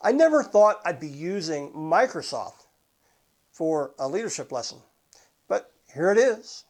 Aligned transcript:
I 0.00 0.12
never 0.12 0.42
thought 0.42 0.80
I'd 0.84 1.00
be 1.00 1.08
using 1.08 1.72
Microsoft 1.72 2.66
for 3.52 3.94
a 3.98 4.08
leadership 4.08 4.50
lesson, 4.52 4.78
but 5.48 5.72
here 5.92 6.10
it 6.10 6.18
is. 6.18 6.64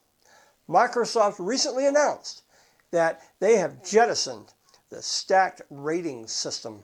Microsoft 0.69 1.37
recently 1.39 1.87
announced 1.87 2.43
that 2.91 3.21
they 3.39 3.57
have 3.57 3.85
jettisoned 3.85 4.53
the 4.91 5.03
stacked 5.03 5.63
rating 5.71 6.27
system 6.27 6.83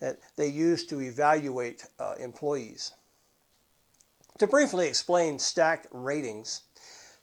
that 0.00 0.18
they 0.36 0.48
use 0.48 0.84
to 0.86 1.00
evaluate 1.00 1.86
uh, 1.98 2.14
employees. 2.18 2.92
To 4.38 4.46
briefly 4.46 4.88
explain 4.88 5.38
stacked 5.38 5.86
ratings, 5.92 6.62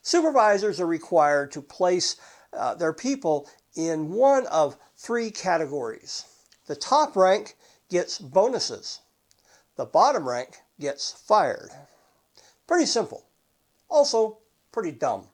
supervisors 0.02 0.80
are 0.80 0.86
required 0.86 1.52
to 1.52 1.60
place 1.60 2.16
uh, 2.52 2.74
their 2.74 2.92
people 2.92 3.48
in 3.76 4.10
one 4.12 4.46
of 4.46 4.76
three 4.96 5.30
categories. 5.30 6.24
The 6.66 6.76
top 6.76 7.16
rank 7.16 7.56
gets 7.90 8.18
bonuses, 8.18 9.00
the 9.76 9.84
bottom 9.84 10.28
rank 10.28 10.58
gets 10.78 11.12
fired. 11.12 11.70
Pretty 12.66 12.86
simple. 12.86 13.26
Also, 13.88 14.38
pretty 14.72 14.92
dumb. 14.92 15.28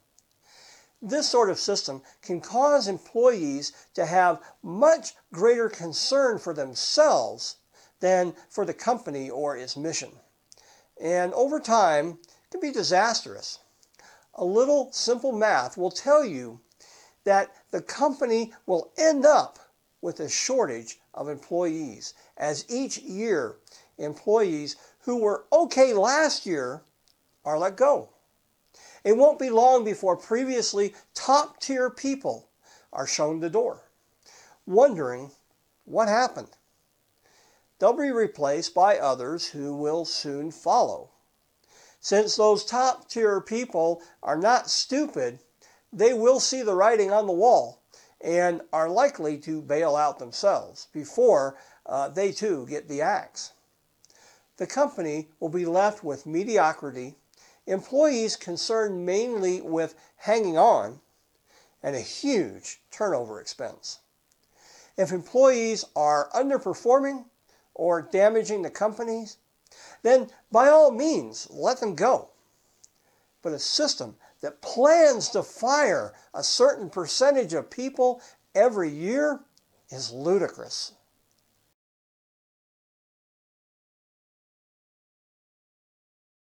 This 1.03 1.29
sort 1.29 1.51
of 1.51 1.59
system 1.59 2.03
can 2.23 2.41
cause 2.41 2.89
employees 2.89 3.73
to 3.95 4.07
have 4.07 4.43
much 4.63 5.15
greater 5.33 5.69
concern 5.69 6.39
for 6.39 6.55
themselves 6.55 7.57
than 8.01 8.35
for 8.49 8.65
the 8.65 8.75
company 8.75 9.29
or 9.29 9.57
its 9.57 9.77
mission. 9.77 10.11
And 11.01 11.35
over 11.35 11.61
time, 11.61 12.19
can 12.51 12.61
be 12.61 12.71
disastrous. 12.73 13.59
A 14.35 14.45
little 14.45 14.91
simple 14.93 15.33
math 15.33 15.77
will 15.77 15.91
tell 15.91 16.25
you 16.25 16.61
that 17.25 17.53
the 17.71 17.83
company 17.83 18.53
will 18.65 18.93
end 18.97 19.27
up 19.27 19.59
with 20.01 20.21
a 20.21 20.29
shortage 20.29 21.01
of 21.17 21.29
employees 21.29 22.15
as 22.37 22.65
each 22.69 22.99
year 22.99 23.57
employees 23.99 24.77
who 25.01 25.17
were 25.17 25.45
okay 25.53 25.93
last 25.95 26.47
year 26.47 26.83
are 27.45 27.59
let 27.59 27.77
go. 27.77 28.11
It 29.05 29.17
won't 29.17 29.39
be 29.39 29.51
long 29.51 29.85
before 29.85 30.17
previously 30.17 30.95
top 31.15 31.61
tier 31.61 31.89
people 31.91 32.49
are 32.93 33.07
shown 33.07 33.41
the 33.41 33.51
door, 33.51 33.83
wondering 34.67 35.31
what 35.85 36.09
happened. 36.09 36.51
They'll 37.79 37.93
be 37.93 38.11
replaced 38.11 38.75
by 38.75 38.99
others 38.99 39.47
who 39.49 39.75
will 39.75 40.05
soon 40.05 40.51
follow. 40.51 41.11
Since 42.01 42.37
those 42.37 42.65
top 42.65 43.09
tier 43.09 43.41
people 43.41 44.03
are 44.23 44.37
not 44.37 44.71
stupid, 44.71 45.39
they 45.93 46.13
will 46.13 46.41
see 46.41 46.63
the 46.63 46.75
writing 46.75 47.13
on 47.13 47.27
the 47.27 47.33
wall 47.33 47.83
and 48.21 48.61
are 48.73 48.89
likely 48.89 49.39
to 49.39 49.61
bail 49.63 49.97
out 49.97 50.19
themselves 50.19 50.89
before 50.93 51.57
uh, 51.87 52.09
they 52.09 52.33
too 52.33 52.67
get 52.69 52.89
the 52.89 53.03
axe. 53.03 53.53
The 54.57 54.67
company 54.67 55.29
will 55.39 55.51
be 55.51 55.67
left 55.67 56.03
with 56.03 56.27
mediocrity, 56.27 57.17
employees 57.67 58.37
concerned 58.37 59.05
mainly 59.05 59.61
with 59.61 59.95
hanging 60.17 60.57
on, 60.57 61.01
and 61.83 61.95
a 61.95 62.01
huge 62.01 62.81
turnover 62.91 63.41
expense. 63.41 63.99
If 64.97 65.13
employees 65.13 65.85
are 65.95 66.31
underperforming 66.35 67.27
or 67.75 68.01
damaging 68.01 68.63
the 68.63 68.71
companies, 68.71 69.37
then 70.03 70.31
by 70.51 70.69
all 70.69 70.91
means 70.91 71.49
let 71.51 71.81
them 71.81 71.95
go. 71.95 72.31
But 73.43 73.53
a 73.53 73.59
system 73.59 74.17
that 74.41 74.61
plans 74.63 75.29
to 75.31 75.43
fire 75.43 76.13
a 76.35 76.43
certain 76.43 76.91
percentage 76.91 77.55
of 77.55 77.71
people 77.71 78.21
every 78.55 78.91
year 78.91 79.41
is 79.91 80.13
ludicrous. 80.13 80.93